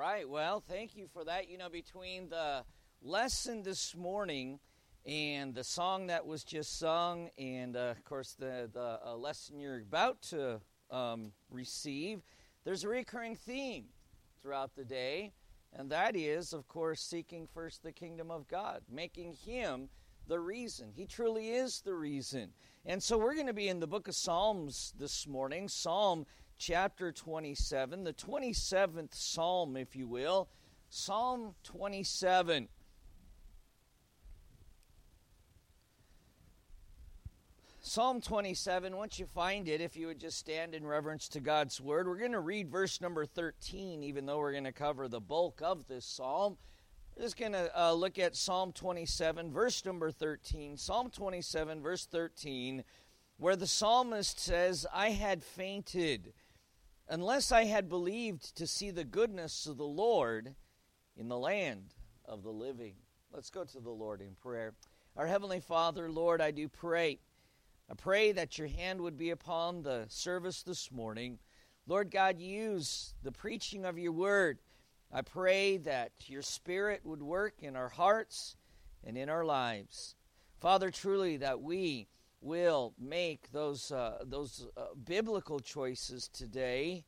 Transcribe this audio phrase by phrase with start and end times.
[0.00, 0.26] right.
[0.26, 1.50] Well, thank you for that.
[1.50, 2.64] You know, between the
[3.02, 4.58] lesson this morning
[5.04, 9.60] and the song that was just sung, and uh, of course the the uh, lesson
[9.60, 12.22] you're about to um, receive,
[12.64, 13.88] there's a recurring theme
[14.40, 15.32] throughout the day,
[15.70, 19.90] and that is, of course, seeking first the kingdom of God, making Him
[20.26, 20.92] the reason.
[20.96, 22.52] He truly is the reason.
[22.86, 26.24] And so we're going to be in the book of Psalms this morning, Psalm
[26.60, 30.48] chapter 27, the 27th Psalm, if you will.
[30.90, 32.68] Psalm 27.
[37.80, 41.80] Psalm 27, once you find it, if you would just stand in reverence to God's
[41.80, 45.18] word, we're going to read verse number 13, even though we're going to cover the
[45.18, 46.58] bulk of this psalm.
[47.16, 50.76] We're just going to uh, look at Psalm 27, verse number 13.
[50.76, 52.84] Psalm 27, verse 13,
[53.38, 56.34] where the psalmist says, I had fainted
[57.10, 60.54] unless I had believed to see the goodness of the Lord
[61.16, 61.92] in the land
[62.24, 62.94] of the living.
[63.32, 64.74] Let's go to the Lord in prayer.
[65.16, 67.18] Our Heavenly Father, Lord, I do pray.
[67.90, 71.40] I pray that your hand would be upon the service this morning.
[71.88, 74.60] Lord God, use the preaching of your word.
[75.12, 78.54] I pray that your spirit would work in our hearts
[79.02, 80.14] and in our lives.
[80.60, 82.06] Father, truly that we
[82.40, 87.04] will make those, uh, those uh, biblical choices today.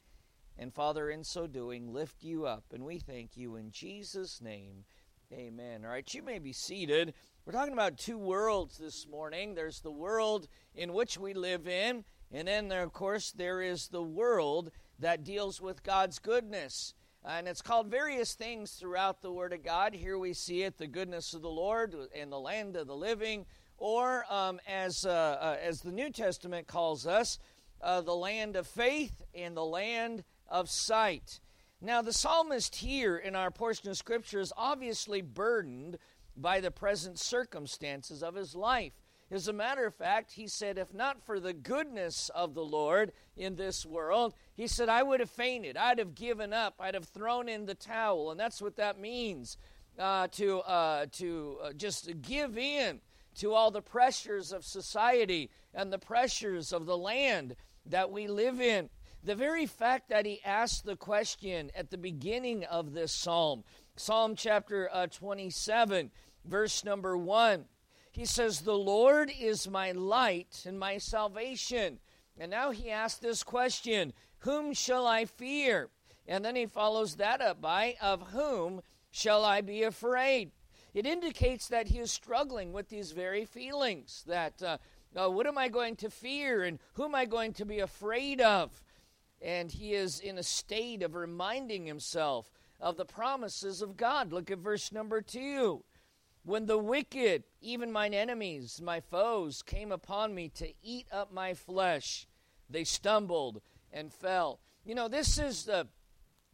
[0.59, 2.65] And Father, in so doing, lift you up.
[2.73, 4.85] And we thank you in Jesus' name.
[5.33, 5.85] Amen.
[5.85, 7.15] All right, you may be seated.
[7.47, 9.55] We're talking about two worlds this morning.
[9.55, 13.89] There's the world in which we live in, and then, there, of course, there is
[13.89, 16.95] the world that deals with God's goodness.
[17.25, 19.95] And it's called various things throughout the Word of God.
[19.95, 23.47] Here we see it the goodness of the Lord and the land of the living,
[23.83, 27.41] or um, as, uh, uh, as the New Testament calls us,
[27.81, 31.41] uh, the land of faith and the land of sight.
[31.81, 35.99] Now, the psalmist here in our portion of Scripture is obviously burdened
[36.37, 38.93] by the present circumstances of his life.
[39.33, 43.11] As a matter of fact, he said, If not for the goodness of the Lord
[43.37, 45.77] in this world, he said, I would have fainted.
[45.77, 46.75] I'd have given up.
[46.79, 48.31] I'd have thrown in the towel.
[48.31, 49.57] And that's what that means
[49.99, 53.01] uh, to, uh, to uh, just give in
[53.37, 57.57] to all the pressures of society and the pressures of the land
[57.87, 58.91] that we live in.
[59.25, 63.65] The very fact that he asked the question at the beginning of this psalm,
[63.97, 66.11] Psalm chapter uh, 27,
[66.45, 67.67] verse number 1,
[68.11, 71.99] he says, The Lord is my light and my salvation.
[72.39, 75.91] And now he asks this question Whom shall I fear?
[76.27, 80.53] And then he follows that up by, Of whom shall I be afraid?
[80.95, 84.79] It indicates that he is struggling with these very feelings that uh,
[85.17, 88.41] uh, what am I going to fear and who am I going to be afraid
[88.41, 88.83] of?
[89.41, 94.33] And he is in a state of reminding himself of the promises of God.
[94.33, 95.85] Look at verse number two.
[96.45, 101.55] When the wicked, even mine enemies, my foes, came upon me to eat up my
[101.55, 102.27] flesh,
[102.69, 103.61] they stumbled
[103.93, 104.59] and fell.
[104.85, 105.87] You know, this is the,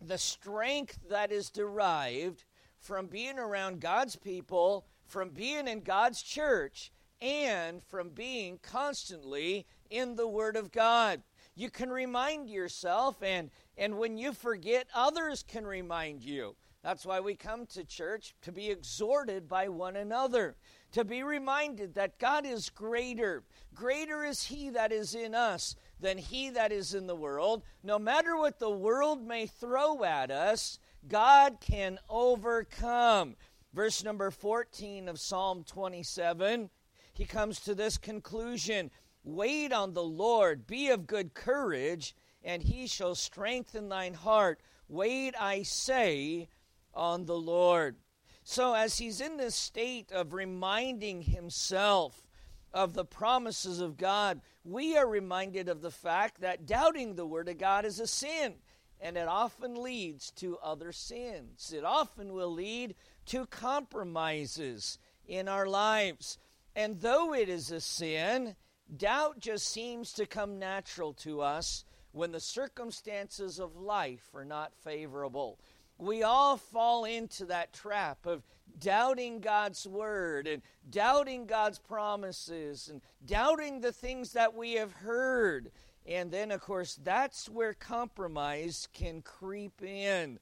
[0.00, 2.44] the strength that is derived
[2.78, 10.16] from being around God's people, from being in God's church, and from being constantly in
[10.16, 11.22] the Word of God.
[11.54, 16.54] You can remind yourself, and, and when you forget, others can remind you.
[16.84, 20.56] That's why we come to church to be exhorted by one another,
[20.92, 23.42] to be reminded that God is greater.
[23.74, 27.64] Greater is He that is in us than He that is in the world.
[27.82, 33.36] No matter what the world may throw at us, God can overcome.
[33.72, 36.70] Verse number 14 of Psalm 27,
[37.12, 38.91] he comes to this conclusion
[39.25, 44.60] Wait on the Lord, be of good courage, and he shall strengthen thine heart.
[44.88, 46.48] Wait, I say,
[46.94, 47.97] on the Lord.
[48.42, 52.26] So, as he's in this state of reminding himself
[52.72, 57.50] of the promises of God, we are reminded of the fact that doubting the Word
[57.50, 58.55] of God is a sin
[59.00, 61.72] and it often leads to other sins.
[61.76, 62.94] It often will lead
[63.26, 66.38] to compromises in our lives.
[66.74, 68.56] And though it is a sin,
[68.96, 74.74] doubt just seems to come natural to us when the circumstances of life are not
[74.82, 75.58] favorable.
[75.98, 78.44] We all fall into that trap of
[78.78, 85.70] doubting God's word and doubting God's promises and doubting the things that we have heard
[86.06, 90.38] and then, of course, that's where compromise can creep in.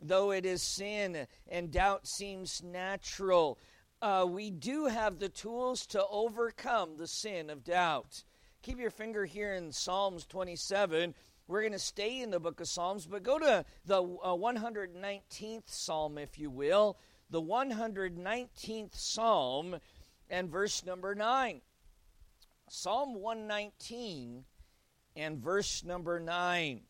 [0.00, 3.58] Though it is sin and doubt seems natural,
[4.00, 8.22] uh, we do have the tools to overcome the sin of doubt.
[8.62, 11.14] Keep your finger here in Psalms 27,
[11.48, 15.62] We're going to stay in the book of Psalms, but go to the uh, 119th
[15.66, 16.98] Psalm, if you will.
[17.30, 19.76] The 119th Psalm
[20.30, 21.60] and verse number 9.
[22.68, 24.44] Psalm 119
[25.18, 26.80] and verse number 9.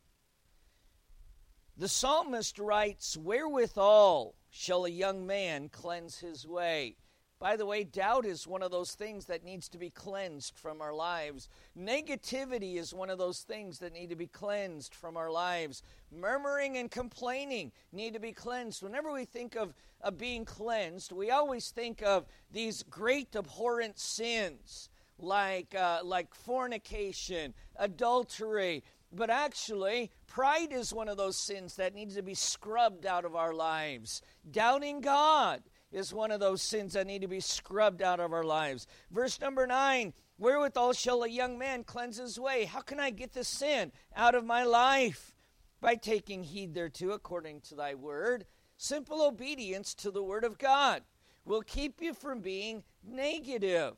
[1.79, 6.97] The psalmist writes, Wherewithal shall a young man cleanse his way?
[7.41, 10.83] By the way, doubt is one of those things that needs to be cleansed from
[10.83, 11.49] our lives.
[11.79, 15.83] Negativity is one of those things that need to be cleansed from our lives.
[16.11, 18.83] Murmuring and complaining need to be cleansed.
[18.83, 24.91] Whenever we think of, of being cleansed, we always think of these great abhorrent sins
[25.19, 28.83] like, uh, like fornication, adultery.
[29.13, 33.35] But actually, pride is one of those sins that needs to be scrubbed out of
[33.35, 34.23] our lives.
[34.51, 38.45] Doubting God is one of those sins that need to be scrubbed out of our
[38.45, 38.87] lives.
[39.11, 42.65] Verse number nine Wherewithal shall a young man cleanse his way?
[42.65, 45.35] How can I get this sin out of my life?
[45.81, 48.45] By taking heed thereto according to thy word.
[48.77, 51.03] Simple obedience to the word of God
[51.45, 53.97] will keep you from being negative.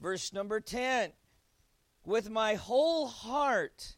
[0.00, 1.12] Verse number 10
[2.04, 3.96] With my whole heart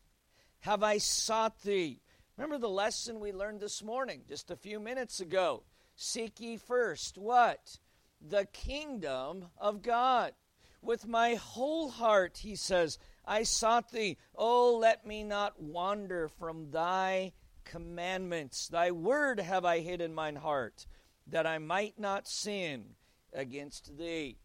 [0.60, 2.00] have I sought thee.
[2.36, 5.62] Remember the lesson we learned this morning, just a few minutes ago.
[5.94, 7.78] Seek ye first what?
[8.20, 10.32] The kingdom of God.
[10.82, 14.16] With my whole heart, he says, I sought thee.
[14.34, 17.32] Oh, let me not wander from thy
[17.64, 18.68] commandments.
[18.68, 20.86] Thy word have I hid in mine heart,
[21.26, 22.94] that I might not sin
[23.34, 24.38] against thee.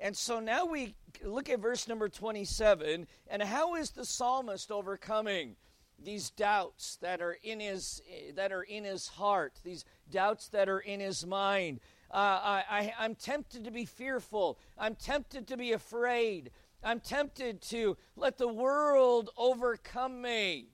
[0.00, 5.56] And so now we look at verse number 27, and how is the psalmist overcoming
[6.02, 8.00] these doubts that are in his
[8.34, 11.80] that are in his heart, these doubts that are in his mind.
[12.10, 14.58] Uh, I, I, am tempted to be fearful.
[14.76, 16.50] I'm tempted to be afraid.
[16.82, 20.70] I'm tempted to let the world overcome me.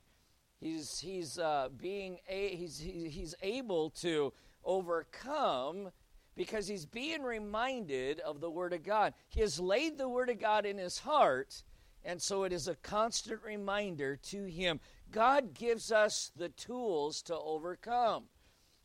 [0.60, 4.32] He's, he's, uh, being a, he's, he's able to
[4.64, 5.90] overcome
[6.36, 9.14] because he's being reminded of the Word of God.
[9.28, 11.62] He has laid the Word of God in his heart,
[12.04, 14.80] and so it is a constant reminder to him.
[15.10, 18.24] God gives us the tools to overcome.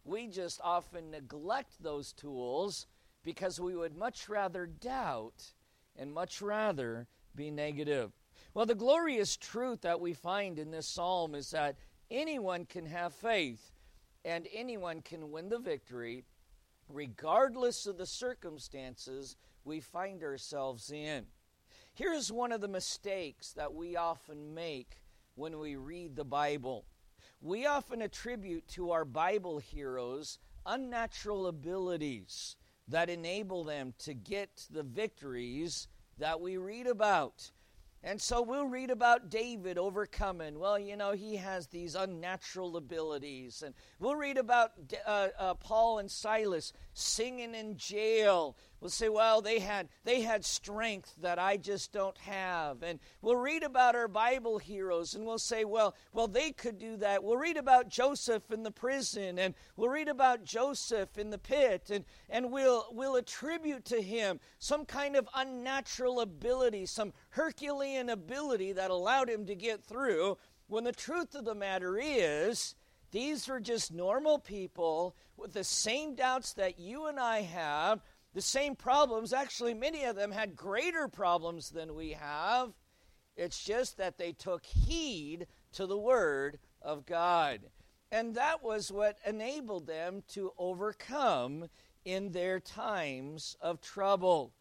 [0.04, 2.88] We just often neglect those tools
[3.24, 5.54] because we would much rather doubt
[5.96, 8.12] and much rather be negative.
[8.54, 11.76] Well, the glorious truth that we find in this psalm is that
[12.10, 13.72] anyone can have faith
[14.26, 16.26] and anyone can win the victory
[16.94, 21.26] regardless of the circumstances we find ourselves in.
[21.94, 25.02] Here's one of the mistakes that we often make
[25.36, 26.86] when we read the Bible.
[27.42, 32.56] We often attribute to our Bible heroes unnatural abilities
[32.88, 37.52] that enable them to get the victories that we read about.
[38.04, 40.58] And so we'll read about David overcoming.
[40.58, 43.62] Well, you know, he has these unnatural abilities.
[43.64, 44.72] And we'll read about
[45.06, 48.58] uh, uh, Paul and Silas singing in jail.
[48.82, 52.82] We'll say, well, they had, they had strength that I just don't have.
[52.82, 56.98] And we'll read about our Bible heroes and we'll say, well, well, they could do
[56.98, 57.24] that.
[57.24, 61.92] We'll read about Joseph in the prison and we'll read about Joseph in the pit
[61.94, 68.72] and, and we'll, we'll attribute to him some kind of unnatural ability, some Herculean ability
[68.74, 70.40] that allowed him to get through.
[70.66, 72.74] When the truth of the matter is,
[73.12, 78.02] these were just normal people with the same doubts that you and I have
[78.34, 79.34] the same problems.
[79.34, 82.72] Actually, many of them had greater problems than we have.
[83.36, 87.62] It's just that they took heed to the Word of God.
[88.12, 91.70] And that was what enabled them to overcome
[92.04, 94.54] in their times of trouble.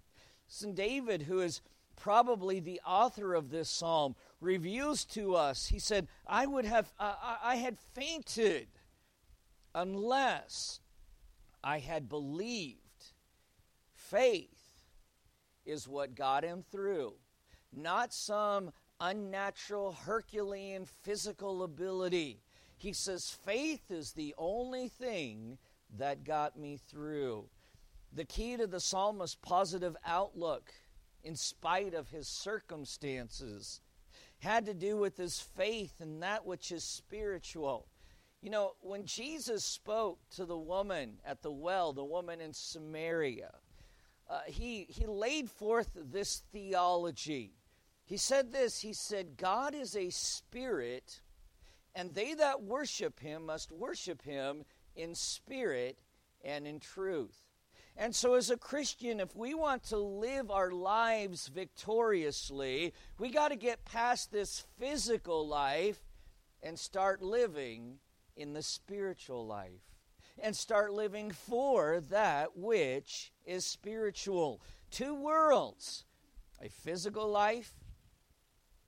[0.47, 0.75] St.
[0.75, 1.61] David, who is
[1.97, 7.57] probably the author of this psalm, reveals to us, he said, I would have, I
[7.57, 8.69] had fainted
[9.75, 10.81] unless
[11.63, 12.90] I had believed
[14.11, 14.83] Faith
[15.65, 17.15] is what got him through,
[17.73, 22.41] not some unnatural Herculean physical ability.
[22.77, 25.59] He says, faith is the only thing
[25.97, 27.45] that got me through.
[28.13, 30.73] The key to the psalmist's positive outlook,
[31.23, 33.81] in spite of his circumstances,
[34.41, 37.87] had to do with his faith in that which is spiritual.
[38.43, 43.53] You know, when Jesus spoke to the woman at the well, the woman in Samaria,
[44.31, 47.53] uh, he, he laid forth this theology.
[48.05, 51.21] He said this He said, God is a spirit,
[51.95, 55.99] and they that worship him must worship him in spirit
[56.45, 57.37] and in truth.
[57.97, 63.49] And so, as a Christian, if we want to live our lives victoriously, we got
[63.49, 66.01] to get past this physical life
[66.63, 67.99] and start living
[68.37, 69.90] in the spiritual life
[70.43, 74.61] and start living for that which is spiritual.
[74.91, 76.05] Two worlds
[76.63, 77.73] a physical life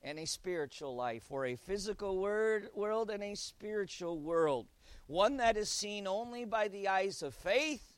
[0.03, 4.67] and a spiritual life, or a physical word, world and a spiritual world.
[5.07, 7.93] One that is seen only by the eyes of faith,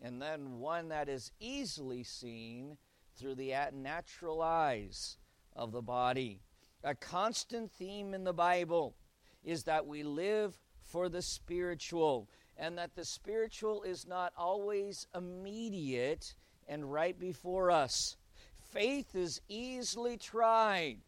[0.00, 2.78] and then one that is easily seen
[3.16, 5.18] through the natural eyes
[5.54, 6.40] of the body.
[6.84, 8.94] A constant theme in the Bible
[9.44, 16.34] is that we live for the spiritual, and that the spiritual is not always immediate
[16.68, 18.16] and right before us.
[18.72, 20.98] Faith is easily tried.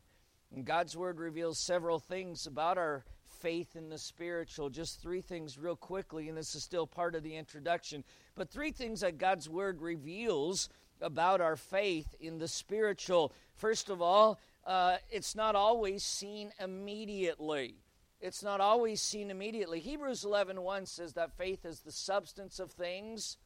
[0.55, 4.71] And God's Word reveals several things about our faith in the spiritual.
[4.71, 8.05] Just three things, real quickly, and this is still part of the introduction.
[8.35, 10.69] But three things that God's Word reveals
[11.00, 13.33] about our faith in the spiritual.
[13.55, 17.76] First of all, uh, it's not always seen immediately.
[18.21, 19.79] It's not always seen immediately.
[19.81, 23.37] Hebrews 11 1 says that faith is the substance of things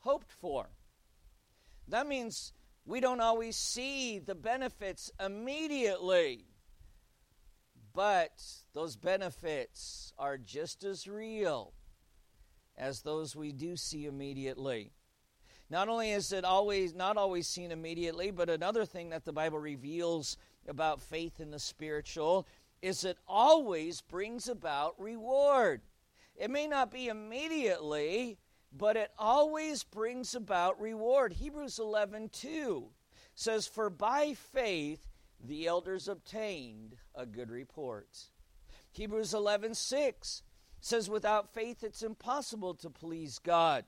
[0.00, 0.68] hoped for.
[1.88, 2.52] That means
[2.84, 6.44] we don't always see the benefits immediately,
[7.94, 8.42] but
[8.72, 11.72] those benefits are just as real
[12.76, 14.92] as those we do see immediately.
[15.70, 19.58] Not only is it always not always seen immediately, but another thing that the Bible
[19.58, 20.36] reveals
[20.68, 22.46] about faith in the spiritual
[22.86, 25.80] is it always brings about reward.
[26.36, 28.38] It may not be immediately,
[28.72, 31.32] but it always brings about reward.
[31.32, 32.86] Hebrews 11 2
[33.34, 35.08] says, For by faith
[35.42, 38.28] the elders obtained a good report.
[38.92, 40.44] Hebrews 11 6
[40.80, 43.84] says, Without faith it's impossible to please God.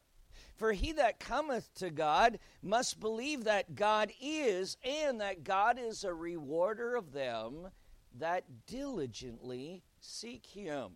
[0.56, 6.02] For he that cometh to God must believe that God is, and that God is
[6.02, 7.68] a rewarder of them
[8.18, 10.92] that diligently seek him.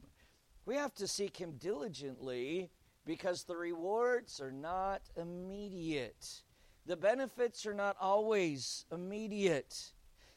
[0.65, 2.71] We have to seek him diligently
[3.05, 6.43] because the rewards are not immediate.
[6.87, 9.93] The benefits are not always immediate.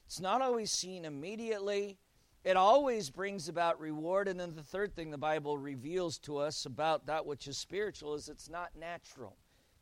[0.05, 1.97] It's not always seen immediately.
[2.43, 4.27] It always brings about reward.
[4.27, 8.13] And then the third thing the Bible reveals to us about that which is spiritual
[8.13, 9.37] is it's not natural.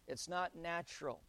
[0.08, 1.22] It's not natural.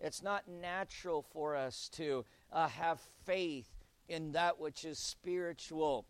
[0.00, 3.75] It's not natural for us to uh, have faith
[4.08, 6.06] in that which is spiritual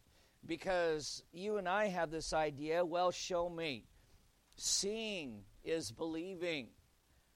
[0.47, 3.85] because you and I have this idea well, show me.
[4.55, 6.69] Seeing is believing.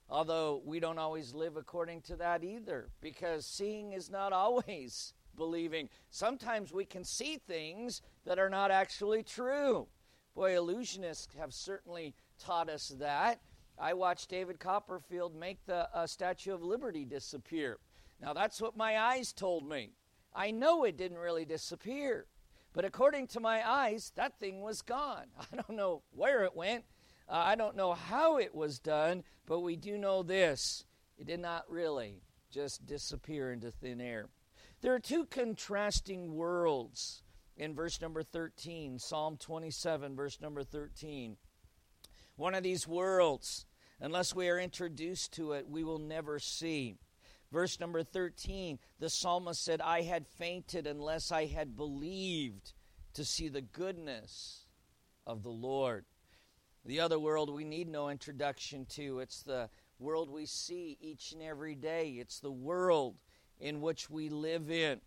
[0.08, 5.88] Although we don't always live according to that either, because seeing is not always believing.
[6.10, 9.86] Sometimes we can see things that are not actually true.
[10.34, 13.40] Boy, illusionists have certainly taught us that.
[13.78, 17.78] I watched David Copperfield make the uh, Statue of Liberty disappear.
[18.20, 19.92] Now, that's what my eyes told me.
[20.34, 22.26] I know it didn't really disappear,
[22.72, 25.26] but according to my eyes, that thing was gone.
[25.52, 26.84] I don't know where it went.
[27.28, 30.84] Uh, I don't know how it was done, but we do know this
[31.18, 34.26] it did not really just disappear into thin air.
[34.80, 37.22] There are two contrasting worlds
[37.56, 41.36] in verse number 13, Psalm 27, verse number 13.
[42.36, 43.66] One of these worlds,
[44.00, 46.96] unless we are introduced to it, we will never see.
[47.52, 52.72] Verse number 13, the psalmist said, I had fainted unless I had believed
[53.14, 54.66] to see the goodness
[55.26, 56.04] of the Lord.
[56.84, 59.18] The other world we need no introduction to.
[59.18, 62.16] It's the world we see each and every day.
[62.18, 63.16] It's the world
[63.58, 65.00] in which we live in.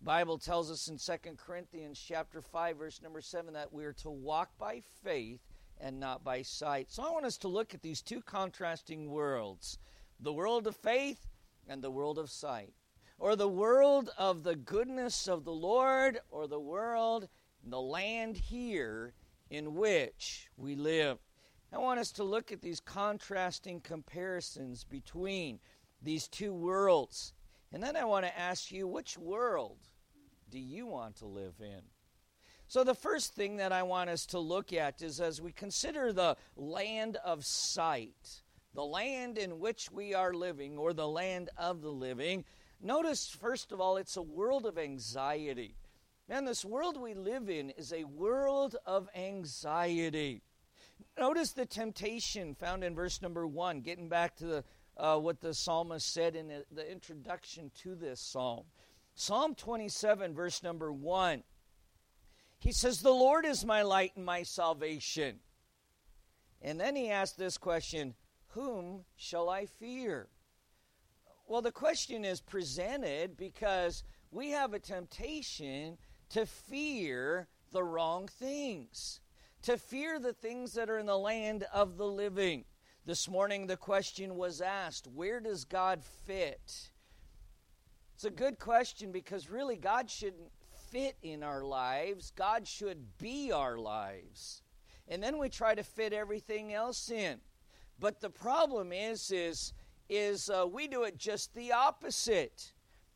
[0.00, 3.94] The Bible tells us in 2 Corinthians chapter 5 verse number 7 that we are
[3.94, 5.40] to walk by faith
[5.80, 6.90] and not by sight.
[6.90, 9.78] So I want us to look at these two contrasting worlds.
[10.20, 11.26] The world of faith
[11.68, 12.72] and the world of sight.
[13.18, 17.28] Or the world of the goodness of the Lord or the world
[17.64, 19.12] the land here
[19.50, 21.18] in which we live.
[21.72, 25.58] I want us to look at these contrasting comparisons between
[26.02, 27.34] these two worlds.
[27.72, 29.78] And then I want to ask you, which world
[30.50, 31.82] do you want to live in?
[32.68, 36.12] So, the first thing that I want us to look at is as we consider
[36.12, 38.42] the land of sight,
[38.78, 42.44] the land in which we are living, or the land of the living,
[42.80, 45.74] notice, first of all, it's a world of anxiety.
[46.28, 50.42] Man, this world we live in is a world of anxiety.
[51.18, 54.64] Notice the temptation found in verse number one, getting back to the,
[54.96, 58.62] uh, what the psalmist said in the, the introduction to this psalm.
[59.16, 61.42] Psalm 27, verse number one,
[62.60, 65.40] he says, The Lord is my light and my salvation.
[66.62, 68.14] And then he asked this question
[68.58, 70.26] Whom shall I fear?
[71.46, 75.96] Well, the question is presented because we have a temptation
[76.30, 79.20] to fear the wrong things,
[79.62, 82.64] to fear the things that are in the land of the living.
[83.06, 86.90] This morning, the question was asked where does God fit?
[88.16, 90.50] It's a good question because really God shouldn't
[90.90, 94.64] fit in our lives, God should be our lives.
[95.06, 97.38] And then we try to fit everything else in.
[98.00, 99.72] But the problem is, is,
[100.08, 102.72] is uh, we do it just the opposite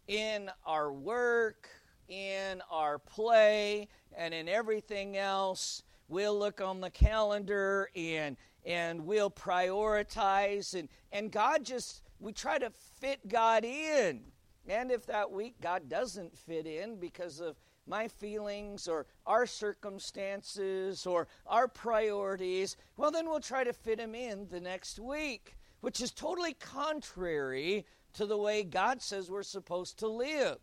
[0.09, 1.69] in our work,
[2.09, 5.83] in our play, and in everything else.
[6.09, 12.59] We'll look on the calendar and and we'll prioritize and and God just we try
[12.59, 12.71] to
[13.01, 14.21] fit God in.
[14.69, 21.07] And if that week God doesn't fit in because of my feelings or our circumstances
[21.07, 26.01] or our priorities, well, then we'll try to fit him in the next week, which
[26.01, 27.85] is totally contrary
[28.15, 30.59] to the way God says we're supposed to live.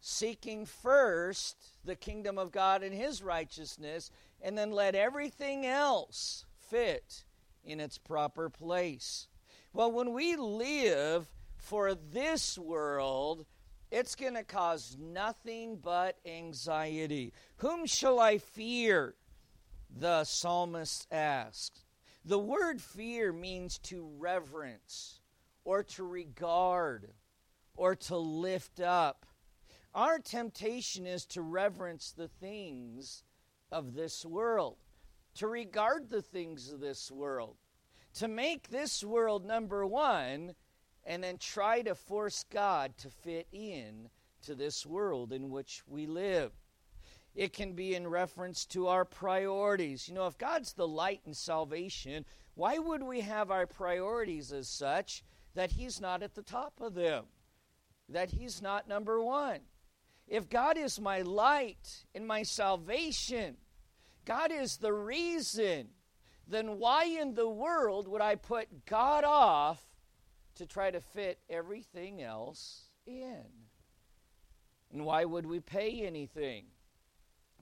[0.00, 4.10] Seeking first the kingdom of God and his righteousness,
[4.42, 7.24] and then let everything else fit
[7.64, 9.28] in its proper place.
[9.72, 13.46] Well, when we live for this world,
[13.94, 17.32] it's going to cause nothing but anxiety.
[17.58, 19.14] Whom shall I fear?
[19.96, 21.84] The psalmist asks.
[22.24, 25.20] The word fear means to reverence
[25.64, 27.12] or to regard
[27.76, 29.26] or to lift up.
[29.94, 33.22] Our temptation is to reverence the things
[33.70, 34.78] of this world,
[35.36, 37.58] to regard the things of this world,
[38.14, 40.56] to make this world number one,
[41.06, 44.08] and then try to force God to fit in
[44.42, 46.52] to this world in which we live.
[47.34, 50.08] It can be in reference to our priorities.
[50.08, 54.68] You know, if God's the light and salvation, why would we have our priorities as
[54.68, 57.24] such that He's not at the top of them?
[58.08, 59.60] That He's not number one?
[60.28, 63.56] If God is my light and my salvation,
[64.24, 65.88] God is the reason,
[66.46, 69.82] then why in the world would I put God off
[70.56, 73.44] to try to fit everything else in?
[74.92, 76.66] And why would we pay anything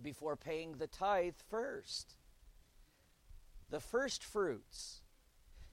[0.02, 2.16] before paying the tithe first?
[3.70, 5.02] The first fruits.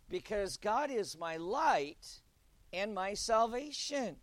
[0.08, 2.21] Because God is my light
[2.71, 4.15] and my salvation.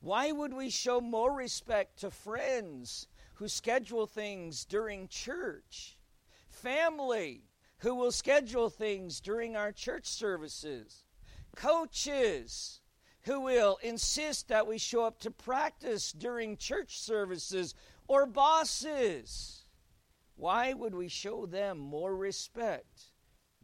[0.00, 5.98] Why would we show more respect to friends who schedule things during church?
[6.48, 7.44] Family
[7.78, 11.03] who will schedule things during our church services?
[11.54, 12.80] Coaches
[13.22, 17.74] who will insist that we show up to practice during church services?
[18.06, 19.64] Or bosses?
[20.36, 23.04] Why would we show them more respect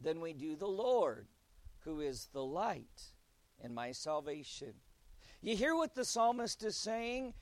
[0.01, 1.27] than we do the Lord,
[1.83, 3.13] who is the light
[3.61, 4.73] and my salvation?
[5.41, 7.33] You hear what the psalmist is saying?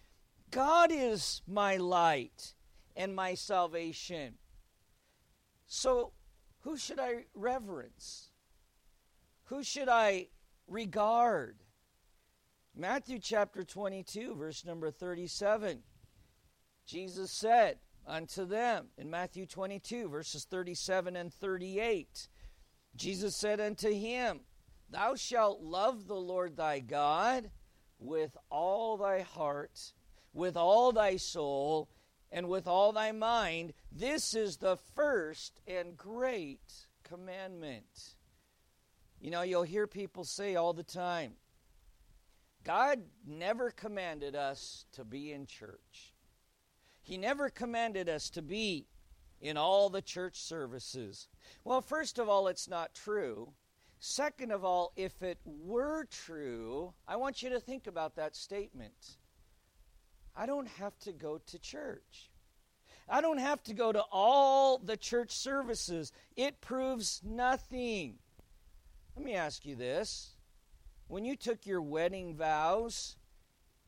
[0.52, 2.54] God is my light
[2.96, 4.36] and my salvation.
[5.68, 6.12] So,
[6.62, 8.30] who should I reverence?
[9.46, 10.28] Who should I
[10.70, 11.58] regard?
[12.76, 15.84] Matthew chapter 22, verse number 37.
[16.86, 17.78] Jesus said
[18.08, 22.28] unto them in Matthew 22, verses 37 and 38,
[22.96, 24.42] Jesus said unto him,
[24.90, 27.52] Thou shalt love the Lord thy God
[28.00, 29.94] with all thy heart,
[30.34, 31.90] with all thy soul,
[32.32, 33.74] and with all thy mind.
[33.92, 38.16] This is the first and great commandment.
[39.20, 41.34] You know, you'll hear people say all the time,
[42.64, 46.14] God never commanded us to be in church.
[47.02, 48.88] He never commanded us to be
[49.42, 51.28] in all the church services.
[51.64, 53.54] Well, first of all, it's not true.
[54.00, 59.18] Second of all, if it were true, I want you to think about that statement.
[60.36, 62.30] I don't have to go to church.
[63.10, 66.14] I don't have to go to all the church services.
[66.36, 68.20] It proves nothing.
[69.20, 70.38] Let me ask you this.
[71.10, 73.18] When you took your wedding vows,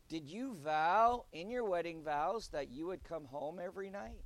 [0.10, 4.26] did you vow in your wedding vows that you would come home every night?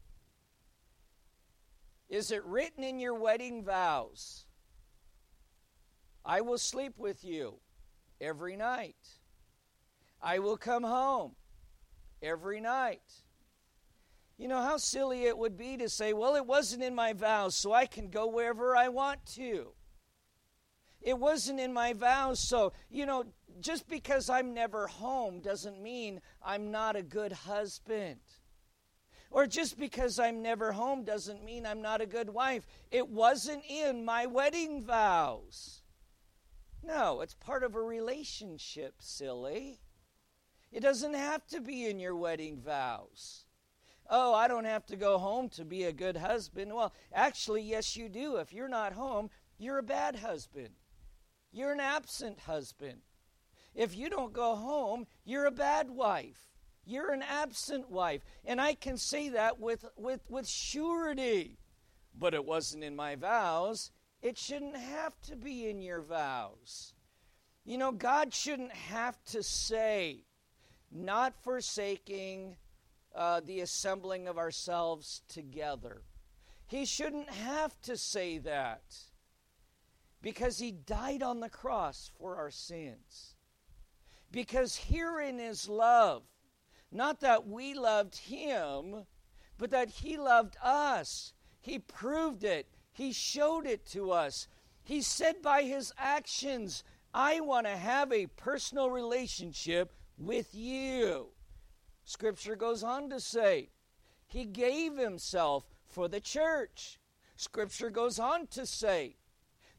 [2.09, 4.47] Is it written in your wedding vows
[6.25, 7.59] I will sleep with you
[8.19, 8.97] every night.
[10.23, 11.35] I will come home
[12.23, 13.13] every night.
[14.39, 17.53] You know how silly it would be to say, well, it wasn't in my vows,
[17.53, 19.75] so I can go wherever I want to.
[21.05, 23.25] It wasn't in my vows, so, you know,
[23.59, 28.21] just because I'm never home doesn't mean I'm not a good husband.
[29.29, 32.65] Or just because I'm never home doesn't mean I'm not a good wife.
[32.89, 35.83] It wasn't in my wedding vows.
[36.81, 39.81] No, it's part of a relationship, silly.
[40.71, 43.45] It doesn't have to be in your wedding vows.
[44.09, 46.73] oh, I don't have to go home to be a good husband.
[46.73, 48.37] Well, actually, yes, you do.
[48.37, 50.69] If you're not home, you're a bad husband.
[51.55, 52.99] You're an absent husband.
[53.73, 56.49] If you don't go home, you're a bad wife.
[56.83, 58.25] You're an absent wife.
[58.43, 61.57] And I can say that with, with, with surety.
[62.13, 63.91] But it wasn't in my vows.
[64.21, 66.93] It shouldn't have to be in your vows.
[67.63, 70.25] You know, God shouldn't have to say,
[70.91, 72.57] not forsaking
[73.15, 76.01] uh, the assembling of ourselves together.
[76.67, 78.83] He shouldn't have to say that
[80.25, 83.35] because he died on the cross for our sins.
[84.31, 86.23] Because herein is love.
[86.91, 89.05] Not that we loved him,
[89.59, 91.31] but that he loved us.
[91.61, 94.47] He proved it, he showed it to us.
[94.83, 96.83] He said by his actions,
[97.13, 101.27] I want to have a personal relationship with you.
[102.03, 103.69] Scripture goes on to say,
[104.25, 106.99] He gave Himself for the church.
[107.35, 109.17] Scripture goes on to say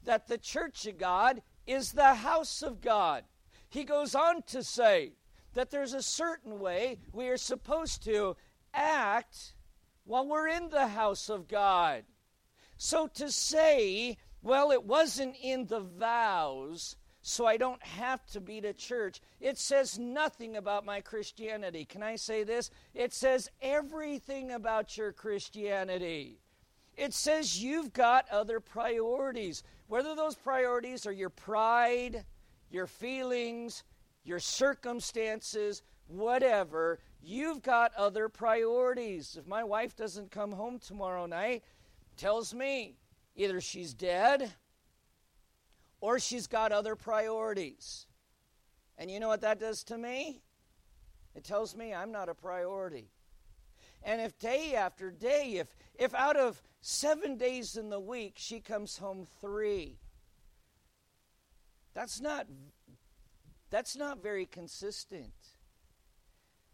[0.07, 3.25] that the church of God is the house of God.
[3.69, 5.13] He goes on to say
[5.55, 8.37] that there's a certain way we are supposed to
[8.73, 9.55] act
[10.05, 12.05] while we're in the house of God.
[12.77, 18.61] So to say, well, it wasn't in the vows, so I don't have to be
[18.61, 19.21] to church.
[19.41, 21.85] It says nothing about my Christianity.
[21.85, 22.71] Can I say this?
[22.95, 26.39] It says everything about your Christianity.
[26.97, 29.63] It says you've got other priorities.
[29.89, 32.25] Whether those priorities are your pride,
[32.71, 33.85] your feelings,
[34.25, 39.37] your circumstances, whatever, you've got other priorities.
[39.39, 41.63] If my wife doesn't come home tomorrow night,
[42.17, 42.97] tells me
[43.37, 44.53] either she's dead
[46.01, 48.07] or she's got other priorities.
[48.99, 50.43] And you know what that does to me?
[51.35, 53.11] It tells me I'm not a priority.
[54.03, 58.61] And if day after day, if, if out of seven days in the week she
[58.61, 59.99] comes home three,
[61.95, 62.47] that's not,
[63.71, 65.33] that's not very consistent.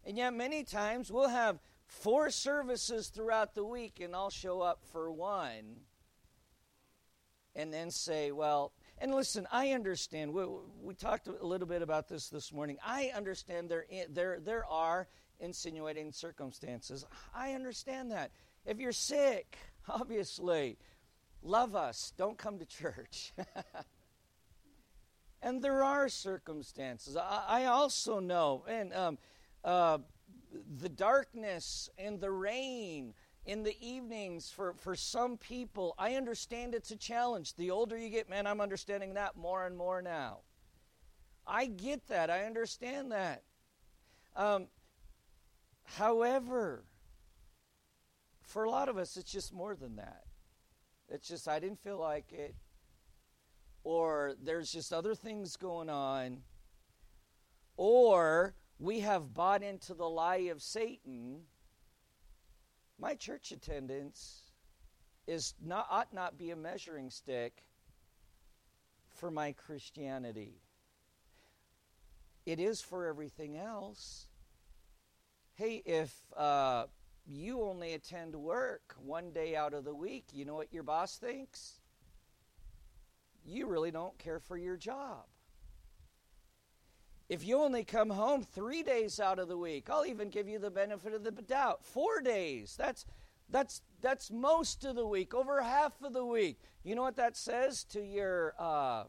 [0.05, 4.81] And yet, many times we'll have four services throughout the week, and I'll show up
[4.91, 5.77] for one
[7.55, 10.31] and then say, Well, and listen, I understand.
[10.31, 10.45] We,
[10.81, 12.77] we talked a little bit about this this morning.
[12.85, 15.07] I understand there, there, there are
[15.39, 17.03] insinuating circumstances.
[17.33, 18.31] I understand that.
[18.65, 19.57] If you're sick,
[19.89, 20.77] obviously,
[21.41, 22.13] love us.
[22.17, 23.33] Don't come to church.
[25.41, 27.17] and there are circumstances.
[27.17, 29.17] I, I also know, and um,
[29.63, 29.99] uh,
[30.79, 33.13] the darkness and the rain
[33.45, 37.55] in the evenings for, for some people, I understand it's a challenge.
[37.55, 40.39] The older you get, man, I'm understanding that more and more now.
[41.45, 42.29] I get that.
[42.29, 43.43] I understand that.
[44.35, 44.67] Um,
[45.83, 46.85] however,
[48.53, 50.23] for a lot of us, it's just more than that.
[51.09, 52.55] It's just, I didn't feel like it.
[53.83, 56.43] Or there's just other things going on.
[57.75, 61.41] Or we have bought into the lie of Satan
[62.99, 64.43] my church attendance
[65.27, 67.65] is not ought not be a measuring stick
[69.09, 70.61] for my Christianity.
[72.45, 74.27] It is for everything else.
[75.55, 76.85] Hey, if uh,
[77.25, 81.17] you only attend work one day out of the week, you know what your boss
[81.17, 81.79] thinks?
[83.45, 85.25] You really don't care for your job.
[87.29, 90.59] If you only come home three days out of the week, I'll even give you
[90.59, 91.85] the benefit of the doubt.
[91.85, 92.75] Four days.
[92.77, 93.05] That's
[93.49, 96.59] that's that's most of the week, over half of the week.
[96.83, 99.05] You know what that says to your uh,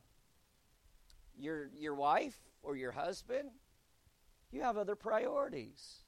[1.36, 3.50] your your wife or your husband?
[4.52, 6.03] You have other priorities.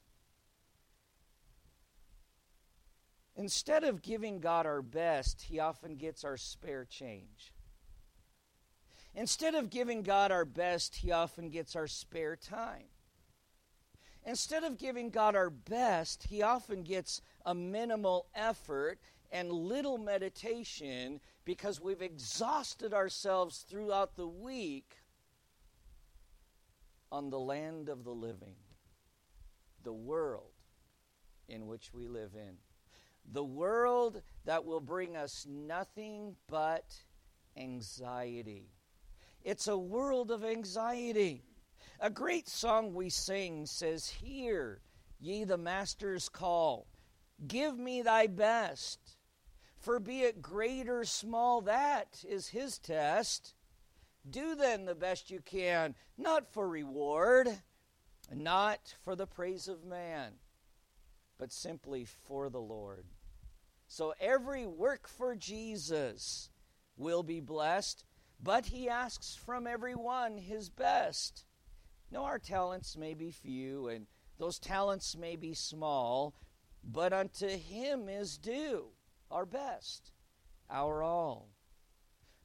[3.37, 7.53] Instead of giving God our best, He often gets our spare change.
[9.14, 12.88] Instead of giving God our best, He often gets our spare time.
[14.25, 18.99] Instead of giving God our best, He often gets a minimal effort
[19.31, 24.96] and little meditation because we've exhausted ourselves throughout the week
[27.12, 28.57] on the land of the living,
[29.85, 30.53] the world
[31.49, 32.57] in which we live in.
[33.32, 36.94] The world that will bring us nothing but
[37.56, 38.70] anxiety.
[39.42, 41.42] It's a world of anxiety.
[42.00, 44.80] A great song we sing says, Hear
[45.18, 46.86] ye the Master's call.
[47.46, 48.98] Give me thy best.
[49.78, 53.54] For be it great or small, that is his test.
[54.28, 57.48] Do then the best you can, not for reward,
[58.34, 60.32] not for the praise of man.
[61.38, 63.04] but simply for the Lord.
[63.88, 66.51] So every work for Jesus
[66.96, 68.05] will be blessed,
[68.42, 71.44] but he asks from everyone his best.
[72.11, 74.07] No, our talents may be few, and
[74.38, 76.35] those talents may be small,
[76.85, 78.87] but unto him is due
[79.31, 80.12] our best,
[80.70, 81.49] our all.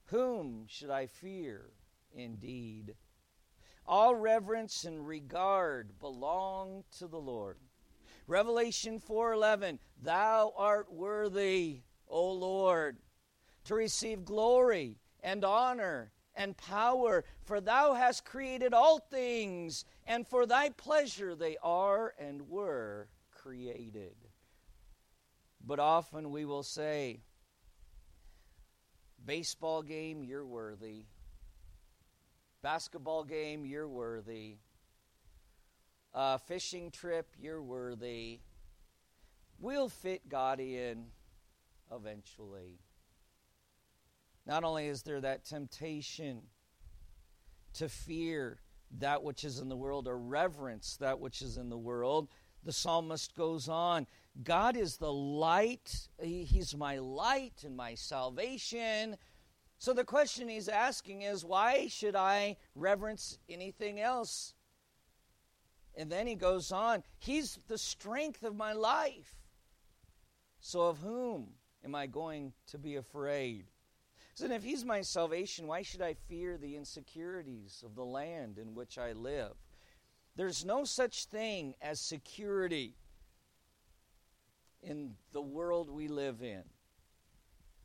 [0.05, 1.71] Whom should I fear
[2.13, 2.95] indeed?
[3.85, 7.57] All reverence and regard belong to the Lord.
[8.31, 12.97] Revelation 4:11 Thou art worthy, O Lord,
[13.65, 20.45] to receive glory and honor and power, for thou hast created all things, and for
[20.45, 24.15] thy pleasure they are and were created.
[25.59, 27.19] But often we will say,
[29.25, 31.03] Baseball game, you're worthy.
[32.61, 34.55] Basketball game, you're worthy.
[36.13, 38.39] A fishing trip, you're worthy.
[39.59, 41.05] We'll fit God in
[41.91, 42.79] eventually.
[44.45, 46.41] Not only is there that temptation
[47.73, 48.59] to fear
[48.99, 52.27] that which is in the world or reverence that which is in the world,
[52.63, 54.05] the psalmist goes on
[54.43, 59.17] God is the light, He's my light and my salvation.
[59.77, 64.53] So the question he's asking is why should I reverence anything else?
[65.95, 69.35] And then he goes on, He's the strength of my life.
[70.59, 71.49] So of whom
[71.83, 73.65] am I going to be afraid?
[74.33, 78.73] So if he's my salvation, why should I fear the insecurities of the land in
[78.73, 79.53] which I live?
[80.35, 82.95] There's no such thing as security
[84.81, 86.63] in the world we live in.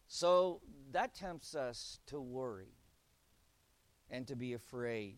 [0.06, 0.60] So
[0.92, 2.76] that tempts us to worry
[4.08, 5.16] and to be afraid.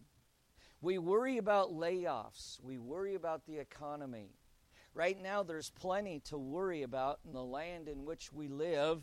[0.80, 4.30] We worry about layoffs, we worry about the economy.
[4.94, 9.02] Right now, there's plenty to worry about in the land in which we live.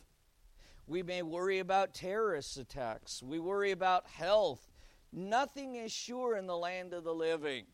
[0.87, 4.71] We may worry about terrorist attacks, we worry about health.
[5.11, 7.65] Nothing is sure in the land of the living.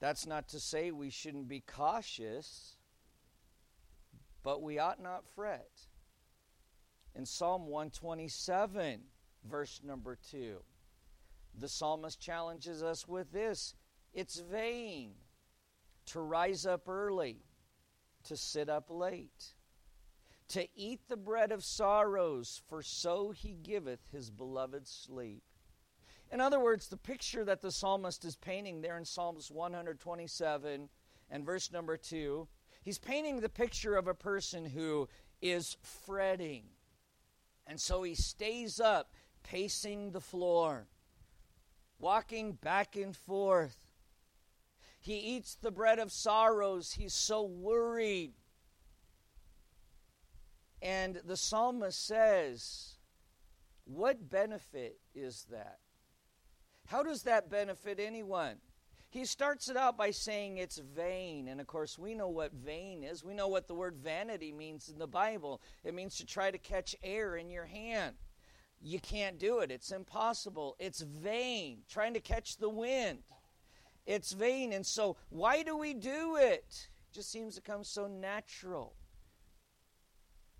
[0.00, 2.76] That's not to say we shouldn't be cautious,
[4.42, 5.70] but we ought not fret.
[7.14, 9.02] In Psalm 127,
[9.48, 10.56] verse number 2,
[11.58, 13.74] the psalmist challenges us with this
[14.14, 15.12] it's vain
[16.06, 17.38] to rise up early,
[18.24, 19.54] to sit up late,
[20.48, 25.42] to eat the bread of sorrows, for so he giveth his beloved sleep.
[26.30, 30.88] In other words, the picture that the psalmist is painting there in Psalms 127
[31.30, 32.48] and verse number 2,
[32.82, 35.08] he's painting the picture of a person who
[35.40, 36.64] is fretting.
[37.66, 40.86] And so he stays up, pacing the floor,
[41.98, 43.76] walking back and forth.
[45.00, 46.92] He eats the bread of sorrows.
[46.92, 48.32] He's so worried.
[50.80, 52.96] And the psalmist says,
[53.84, 55.78] What benefit is that?
[56.86, 58.56] How does that benefit anyone?
[59.12, 61.48] He starts it out by saying it's vain.
[61.48, 63.22] And of course, we know what vain is.
[63.22, 66.58] We know what the word vanity means in the Bible it means to try to
[66.58, 68.16] catch air in your hand.
[68.84, 70.74] You can't do it, it's impossible.
[70.80, 73.20] It's vain, trying to catch the wind.
[74.06, 74.72] It's vain.
[74.72, 76.88] And so, why do we do it?
[77.10, 78.96] It just seems to come so natural.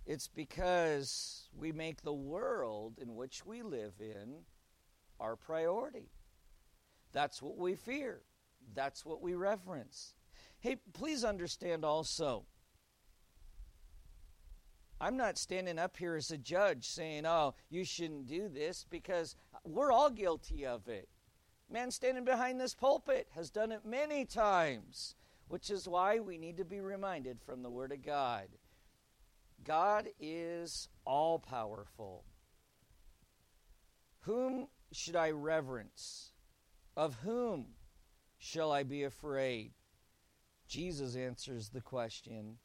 [0.07, 4.45] It's because we make the world in which we live in
[5.19, 6.11] our priority.
[7.13, 8.23] That's what we fear.
[8.75, 10.15] That's what we reverence.
[10.61, 12.47] Hey, please understand also,
[15.03, 19.35] I'm not standing up here as a judge saying, oh, you shouldn't do this, because
[19.65, 21.09] we're all guilty of it.
[21.69, 25.17] Man standing behind this pulpit has done it many times,
[25.49, 28.47] which is why we need to be reminded from the Word of God.
[29.65, 32.25] God is all powerful.
[34.21, 36.31] Whom should I reverence?
[36.97, 37.67] Of whom
[38.39, 39.73] shall I be afraid?
[40.69, 42.59] Jesus answers the question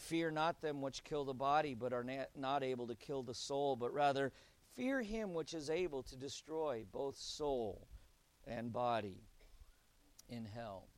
[0.00, 2.04] Fear not them which kill the body, but are
[2.36, 4.32] not able to kill the soul, but rather
[4.76, 7.86] fear him which is able to destroy both soul
[8.46, 9.22] and body
[10.28, 10.88] in hell.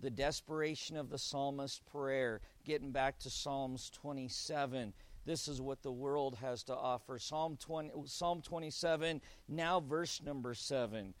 [0.00, 4.92] The desperation of the psalmist's prayer, getting back to Psalms 27
[5.28, 7.18] this is what the world has to offer.
[7.18, 11.12] Psalm 20, Psalm 27, now verse number 7.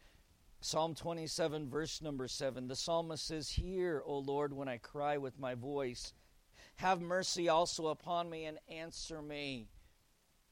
[0.60, 2.66] Psalm 27, verse number 7.
[2.66, 6.12] The psalmist says, Hear, O Lord, when I cry with my voice.
[6.76, 9.68] Have mercy also upon me and answer me.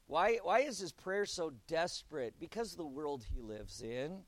[0.06, 2.34] Why, why is his prayer so desperate?
[2.38, 4.22] Because of the world he lives in.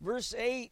[0.00, 0.70] Verse 8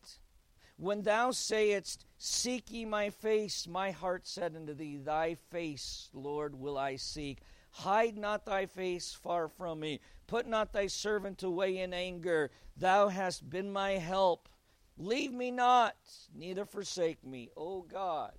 [0.76, 6.54] When thou sayest, Seek ye my face, my heart said unto thee, Thy face, Lord,
[6.54, 7.40] will I seek.
[7.78, 10.00] Hide not thy face far from me.
[10.26, 12.50] Put not thy servant away in anger.
[12.76, 14.48] Thou hast been my help.
[14.96, 15.94] Leave me not,
[16.34, 18.32] neither forsake me, O God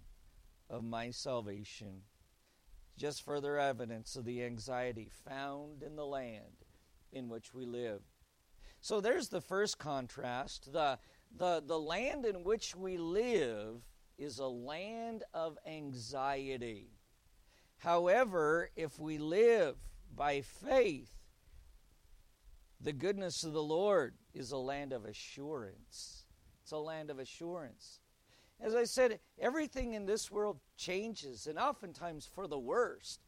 [0.70, 2.02] of my salvation.
[2.98, 6.66] Just further evidence of the anxiety found in the land
[7.14, 8.02] in which we live.
[8.82, 10.74] So there's the first contrast.
[10.74, 11.00] The,
[11.38, 13.78] the, the land in which we live
[14.18, 16.99] is a land of anxiety.
[17.80, 19.76] However, if we live
[20.16, 21.12] by faith,
[22.82, 26.26] the goodness of the Lord is a land of assurance.
[26.62, 28.00] It's a land of assurance.
[28.62, 33.22] As I said, everything in this world changes, and oftentimes for the worst.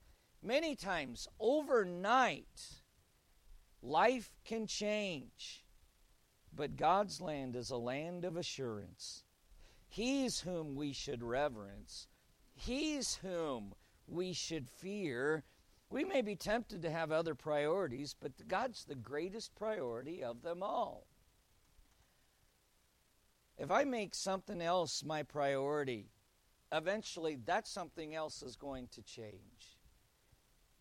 [0.44, 2.82] Many times, overnight,
[3.82, 5.64] life can change.
[6.54, 9.24] But God's land is a land of assurance.
[9.88, 12.08] He's whom we should reverence,
[12.54, 13.74] He's whom
[14.08, 15.44] we should fear.
[15.90, 20.64] We may be tempted to have other priorities, but God's the greatest priority of them
[20.64, 21.06] all.
[23.58, 26.10] If I make something else my priority,
[26.72, 29.78] eventually that something else is going to change.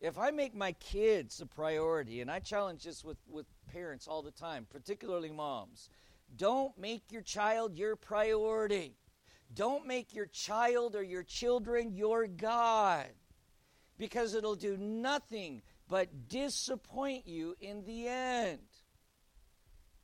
[0.00, 4.22] If I make my kids a priority, and I challenge this with, with parents all
[4.22, 5.90] the time, particularly moms,
[6.36, 8.96] don't make your child your priority.
[9.52, 13.06] Don't make your child or your children your God
[13.98, 18.60] because it'll do nothing but disappoint you in the end.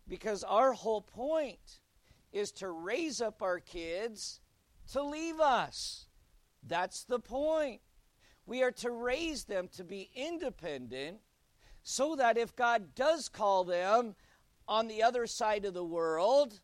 [0.09, 1.80] Because our whole point
[2.32, 4.40] is to raise up our kids
[4.92, 6.06] to leave us.
[6.62, 7.80] That's the point.
[8.44, 11.18] We are to raise them to be independent
[11.82, 14.16] so that if God does call them
[14.68, 16.61] on the other side of the world,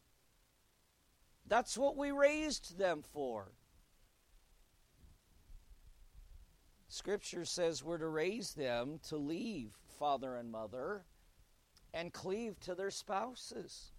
[1.53, 3.53] that's what we raised them for.
[6.89, 11.05] Scripture says we're to raise them to leave father and mother
[11.93, 13.93] and cleave to their spouses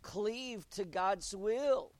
[0.00, 1.92] cleave to God's will.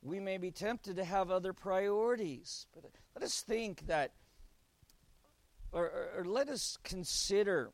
[0.00, 4.12] We may be tempted to have other priorities, but let us think that,
[5.72, 7.72] or, or, or let us consider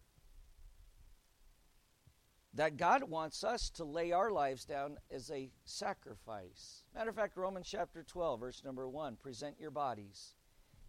[2.55, 6.85] that God wants us to lay our lives down as a sacrifice.
[6.95, 10.35] Matter of fact, Romans chapter 12, verse number 1 present your bodies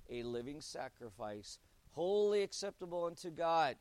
[0.08, 1.58] a living sacrifice,
[1.92, 3.76] holy acceptable unto God.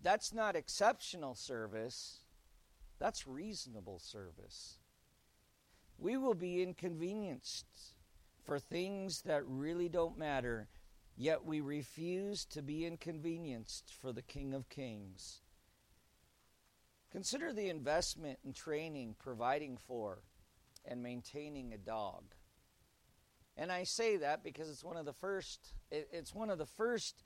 [0.00, 2.20] That's not exceptional service,
[3.00, 4.78] that's reasonable service.
[5.98, 7.66] We will be inconvenienced
[8.44, 10.68] for things that really don't matter,
[11.16, 15.42] yet we refuse to be inconvenienced for the King of Kings.
[17.10, 20.22] Consider the investment in training, providing for,
[20.84, 22.24] and maintaining a dog.
[23.56, 27.24] And I say that because it's one of the first it's one of the first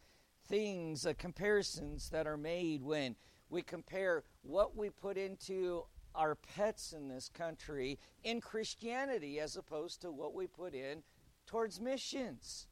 [0.49, 3.15] things, uh, comparisons that are made when
[3.51, 10.01] we compare what we put into our pets in this country in Christianity as opposed
[10.01, 11.03] to what we put in
[11.47, 12.67] towards missions.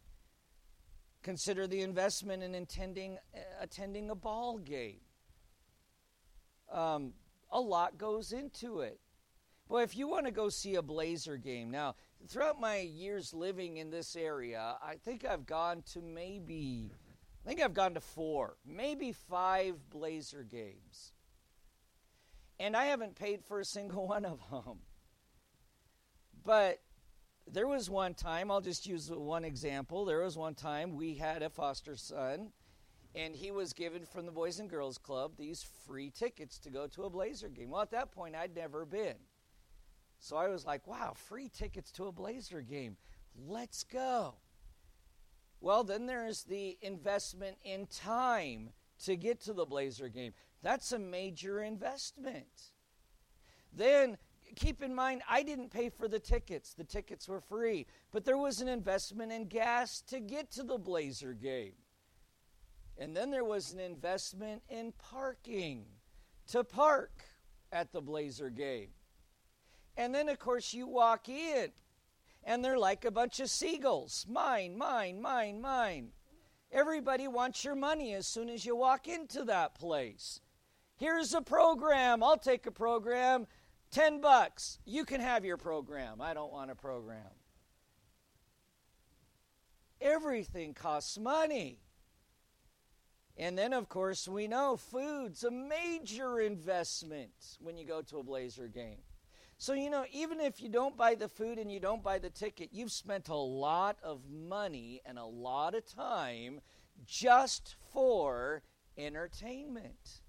[1.23, 5.01] Consider the investment in attending, uh, attending a ball game.
[6.73, 7.13] Um,
[7.51, 8.99] a lot goes into it.
[9.69, 11.95] Boy, if you want to go see a Blazer game, now,
[12.29, 16.91] throughout my years living in this area, I think I've gone to maybe
[17.45, 21.13] I think I've gone to four, maybe five Blazer games.
[22.61, 24.79] And I haven't paid for a single one of them.
[26.45, 26.81] But
[27.51, 30.05] there was one time, I'll just use one example.
[30.05, 32.53] There was one time we had a foster son,
[33.15, 36.87] and he was given from the Boys and Girls Club these free tickets to go
[36.89, 37.71] to a Blazer game.
[37.71, 39.17] Well, at that point, I'd never been.
[40.19, 42.97] So I was like, wow, free tickets to a Blazer game.
[43.37, 44.35] Let's go.
[45.61, 48.71] Well, then there's the investment in time
[49.05, 50.33] to get to the Blazer game.
[50.63, 52.71] That's a major investment.
[53.73, 54.17] Then
[54.55, 56.75] keep in mind, I didn't pay for the tickets.
[56.75, 57.87] The tickets were free.
[58.11, 61.73] But there was an investment in gas to get to the Blazer game.
[63.03, 65.87] And then there was an investment in parking
[66.53, 67.25] to park
[67.73, 68.91] at the Blazer game.
[69.97, 71.73] And then, of course, you walk in
[72.45, 76.11] and they're like a bunch of seagulls mine, mine, mine, mine.
[76.71, 80.39] Everybody wants your money as soon as you walk into that place.
[80.95, 82.23] Here's a program.
[82.23, 83.49] I'll take a program.
[83.91, 84.79] 10 bucks.
[84.85, 86.21] You can have your program.
[86.21, 87.35] I don't want a program.
[90.01, 91.82] Everything costs money.
[93.37, 98.23] And then, of course, we know food's a major investment when you go to a
[98.23, 98.99] Blazer game.
[99.57, 102.31] So, you know, even if you don't buy the food and you don't buy the
[102.31, 106.61] ticket, you've spent a lot of money and a lot of time
[107.07, 108.63] just for
[108.99, 110.21] entertainment.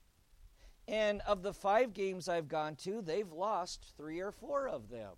[0.88, 5.14] And of the five games I've gone to, they've lost three or four of them.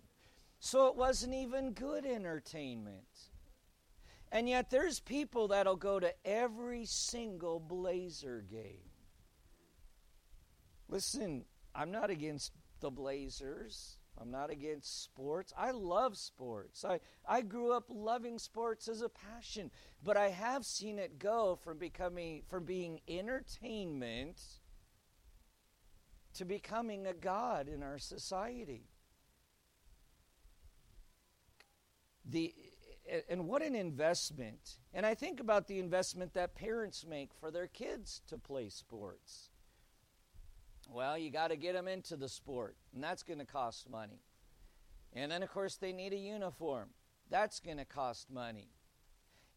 [0.60, 3.04] So it wasn't even good entertainment.
[4.36, 8.90] And yet there's people that'll go to every single Blazer game.
[10.90, 13.96] Listen, I'm not against the Blazers.
[14.20, 15.54] I'm not against sports.
[15.56, 16.84] I love sports.
[16.84, 19.70] I, I grew up loving sports as a passion,
[20.04, 24.38] but I have seen it go from becoming from being entertainment
[26.34, 28.90] to becoming a god in our society.
[32.26, 32.52] The
[33.28, 34.78] and what an investment.
[34.92, 39.50] And I think about the investment that parents make for their kids to play sports.
[40.88, 44.22] Well, you got to get them into the sport, and that's going to cost money.
[45.12, 46.90] And then, of course, they need a uniform.
[47.30, 48.68] That's going to cost money.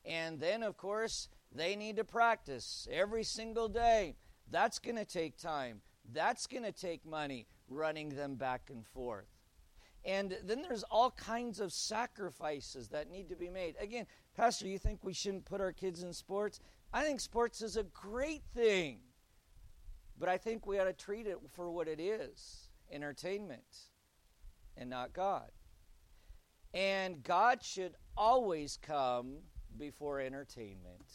[0.06, 4.16] And then, of course, they need to practice every single day.
[4.50, 5.82] That's going to take time.
[6.12, 9.28] That's going to take money running them back and forth.
[10.06, 13.76] And then there's all kinds of sacrifices that need to be made.
[13.80, 16.60] Again, Pastor, you think we shouldn't put our kids in sports?
[16.94, 19.00] I think sports is a great thing.
[20.18, 23.90] But I think we ought to treat it for what it is entertainment
[24.76, 25.52] and not God.
[26.74, 29.38] And God should always come
[29.78, 31.06] before entertainment.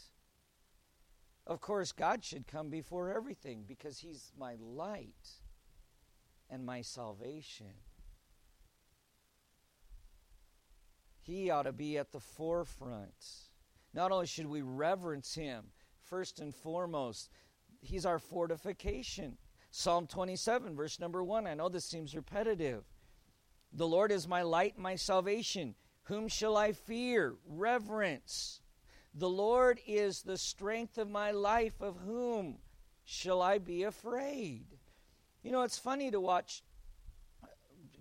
[1.47, 5.43] Of course, God should come before everything because He's my light
[6.49, 7.75] and my salvation.
[11.25, 13.49] He ought to be at the forefront.
[13.95, 15.65] Not only should we reverence Him,
[16.03, 17.31] first and foremost,
[17.81, 19.39] He's our fortification.
[19.71, 21.47] Psalm 27, verse number 1.
[21.47, 22.85] I know this seems repetitive.
[23.73, 25.75] The Lord is my light, my salvation.
[26.05, 27.37] Whom shall I fear?
[27.47, 28.61] Reverence.
[29.15, 31.81] The Lord is the strength of my life.
[31.81, 32.59] Of whom
[33.05, 34.67] shall I be afraid?
[35.43, 36.63] You know, it's funny to watch,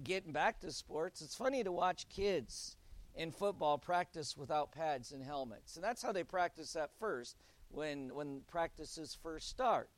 [0.04, 2.76] getting back to sports, it's funny to watch kids
[3.16, 5.76] in football practice without pads and helmets.
[5.76, 7.38] And that's how they practice at first
[7.70, 9.90] when, when practices first start.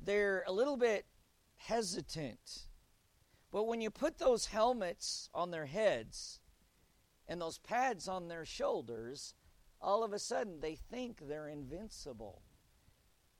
[0.00, 1.06] They're a little bit
[1.56, 2.66] hesitant.
[3.50, 6.40] But when you put those helmets on their heads
[7.28, 9.34] and those pads on their shoulders,
[9.80, 12.42] all of a sudden they think they're invincible.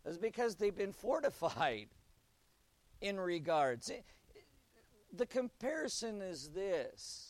[0.05, 1.89] It's because they've been fortified
[3.01, 3.91] in regards.
[5.13, 7.30] The comparison is this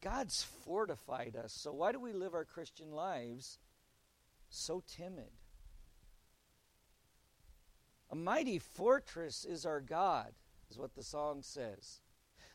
[0.00, 1.52] God's fortified us.
[1.52, 3.58] So why do we live our Christian lives
[4.48, 5.30] so timid?
[8.10, 10.32] A mighty fortress is our God,
[10.70, 12.00] is what the song says.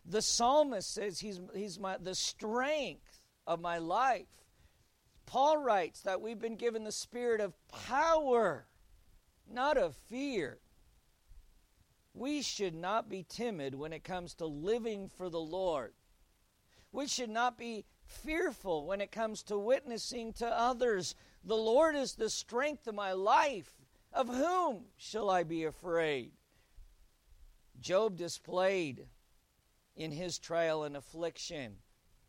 [0.06, 4.28] The psalmist says he's, he's my, the strength of my life.
[5.26, 7.54] Paul writes that we've been given the spirit of
[7.88, 8.68] power,
[9.52, 10.60] not of fear.
[12.14, 15.93] We should not be timid when it comes to living for the Lord.
[16.96, 21.14] We should not be fearful when it comes to witnessing to others.
[21.43, 23.74] The Lord is the strength of my life.
[24.14, 26.32] Of whom shall I be afraid?
[27.82, 29.08] Job displayed
[29.98, 31.76] in his trial and affliction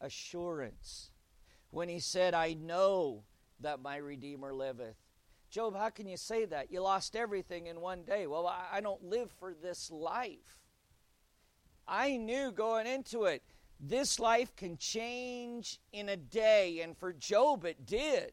[0.01, 1.13] assurance
[1.71, 3.23] when he said, I know
[3.61, 4.97] that my Redeemer liveth.
[5.49, 6.73] Job, how can you say that?
[6.73, 8.27] You lost everything in one day.
[8.27, 10.59] Well, I, don't live for this life.
[11.87, 13.45] I knew going into it
[13.79, 18.33] this life can change in a day, and for Job it did.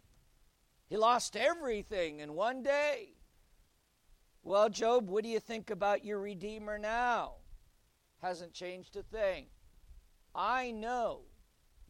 [0.87, 3.15] He lost everything in one day.
[4.43, 7.35] Well, Job, what do you think about your Redeemer now?
[8.21, 9.47] Hasn't changed a thing.
[10.35, 11.21] I know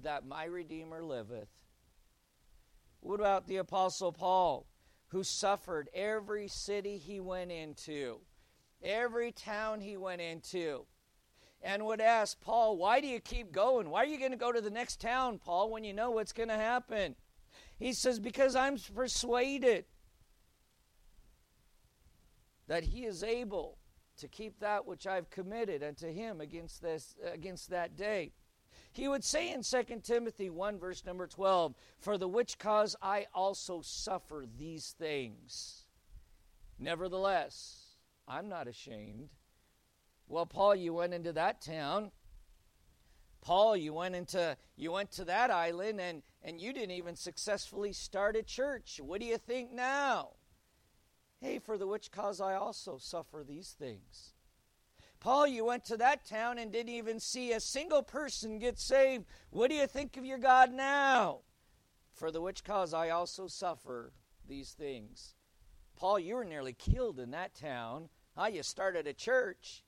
[0.01, 1.49] that my Redeemer liveth.
[2.99, 4.67] What about the Apostle Paul,
[5.07, 8.21] who suffered every city he went into,
[8.81, 10.85] every town he went into?
[11.63, 13.89] And would ask Paul, Why do you keep going?
[13.89, 16.33] Why are you going to go to the next town, Paul, when you know what's
[16.33, 17.15] going to happen?
[17.79, 19.85] He says, Because I'm persuaded
[22.67, 23.77] that he is able
[24.17, 28.31] to keep that which I've committed unto him against this against that day.
[28.91, 33.25] He would say in 2 Timothy 1 verse number 12, For the which cause I
[33.33, 35.85] also suffer these things.
[36.77, 37.95] Nevertheless,
[38.27, 39.29] I'm not ashamed
[40.27, 42.11] well, Paul, you went into that town.
[43.41, 47.91] Paul, you went into you went to that island and and you didn't even successfully
[47.91, 49.01] start a church.
[49.03, 50.29] What do you think now?
[51.41, 54.33] Hey, for the which cause I also suffer these things.
[55.19, 59.25] Paul, you went to that town and didn't even see a single person get saved.
[59.49, 61.39] What do you think of your God now?
[62.13, 64.13] For the which cause I also suffer
[64.47, 65.35] these things.
[65.95, 68.09] Paul, you were nearly killed in that town.
[68.35, 69.83] Ah, you started a church,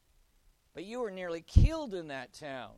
[0.76, 2.74] but you were nearly killed in that town.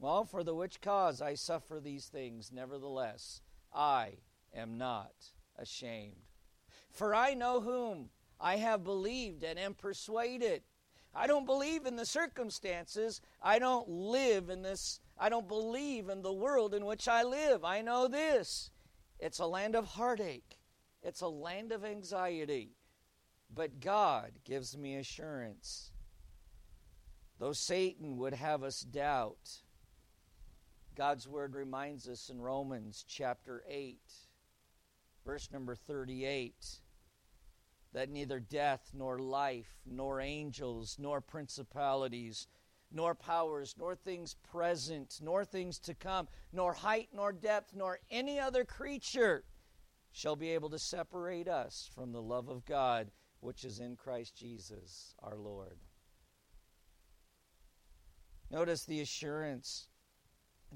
[0.00, 3.40] Well, for the which cause I suffer these things, nevertheless,
[3.72, 4.14] I
[4.52, 5.14] am not
[5.56, 6.26] ashamed.
[6.90, 8.10] For I know whom
[8.40, 10.62] I have believed and am persuaded.
[11.14, 13.20] I don't believe in the circumstances.
[13.40, 15.00] I don't live in this.
[15.16, 17.64] I don't believe in the world in which I live.
[17.64, 18.72] I know this.
[19.20, 20.58] It's a land of heartache.
[21.00, 22.74] It's a land of anxiety.
[23.54, 25.92] But God gives me assurance.
[27.38, 29.62] Though Satan would have us doubt,
[30.94, 33.98] God's word reminds us in Romans chapter 8,
[35.26, 36.54] verse number 38,
[37.92, 42.46] that neither death, nor life, nor angels, nor principalities,
[42.92, 48.38] nor powers, nor things present, nor things to come, nor height, nor depth, nor any
[48.38, 49.44] other creature
[50.12, 53.10] shall be able to separate us from the love of God
[53.40, 55.76] which is in Christ Jesus our Lord.
[58.54, 59.88] Notice the assurance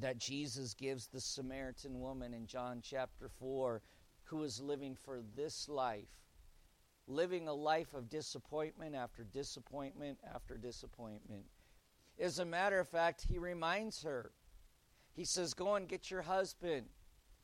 [0.01, 3.81] that Jesus gives the Samaritan woman in John chapter 4
[4.25, 6.09] who is living for this life,
[7.07, 11.45] living a life of disappointment after disappointment after disappointment.
[12.19, 14.33] As a matter of fact, he reminds her.
[15.15, 16.87] He says, Go and get your husband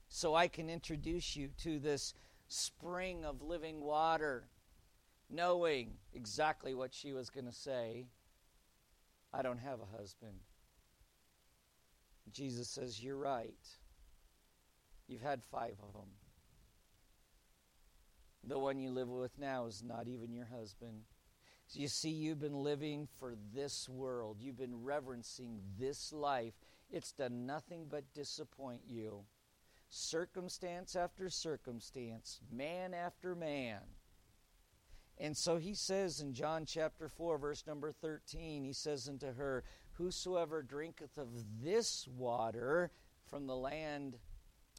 [0.09, 2.13] so I can introduce you to this
[2.49, 4.49] spring of living water,
[5.31, 8.07] knowing exactly what she was going to say.
[9.37, 10.39] I don't have a husband.
[12.33, 13.55] Jesus says, You're right.
[15.09, 16.11] You've had five of them.
[18.47, 21.03] The one you live with now is not even your husband.
[21.67, 26.55] So you see, you've been living for this world, you've been reverencing this life.
[26.91, 29.25] It's done nothing but disappoint you
[29.95, 33.81] circumstance after circumstance, man after man.
[35.19, 39.63] And so he says in John chapter 4, verse number 13, he says unto her,
[39.93, 41.29] Whosoever drinketh of
[41.63, 42.91] this water
[43.27, 44.19] from the land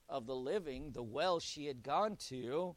[0.09, 2.75] of the living, the well she had gone to,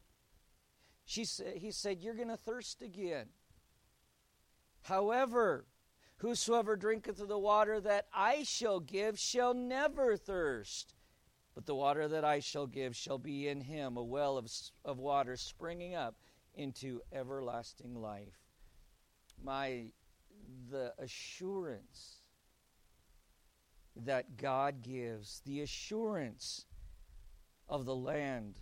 [1.05, 3.27] she sa- he said, You're going to thirst again.
[4.83, 5.65] However,
[6.17, 10.93] whosoever drinketh of the water that I shall give shall never thirst.
[11.55, 14.49] But the water that I shall give shall be in him a well of,
[14.85, 16.15] of water springing up
[16.59, 18.37] into everlasting life.
[19.43, 19.91] My,
[20.69, 22.17] the assurance
[23.95, 26.65] that God gives, the assurance
[27.67, 28.59] of the land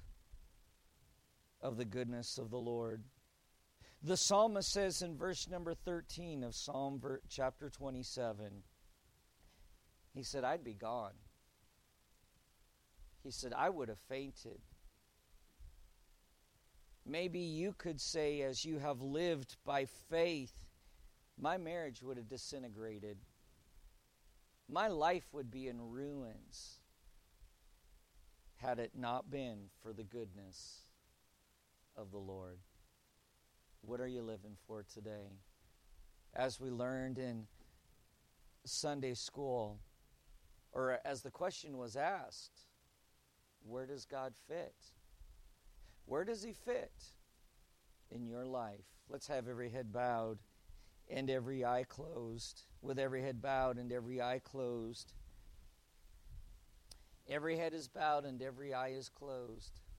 [1.62, 3.04] of the goodness of the Lord.
[4.04, 8.64] The psalmist says in verse number 13 of Psalm chapter 27,
[10.14, 11.14] he said, I'd be gone
[13.28, 14.62] he said, I would have fainted.
[17.10, 20.54] Maybe you could say, as you have lived by faith,
[21.40, 23.18] my marriage would have disintegrated.
[24.70, 26.82] My life would be in ruins
[28.58, 30.82] had it not been for the goodness
[31.96, 32.58] of the Lord.
[33.82, 35.32] What are you living for today?
[36.34, 37.48] As we learned in
[38.66, 39.80] Sunday school,
[40.74, 42.66] or as the question was asked,
[43.66, 44.76] where does God fit?
[46.08, 46.92] Where does He fit
[48.10, 48.86] in your life?
[49.10, 50.40] Let's have every head bowed
[51.10, 52.64] and every eye closed.
[52.82, 55.14] With every head bowed and every eye closed.
[57.30, 59.82] Every head is bowed and every eye is closed.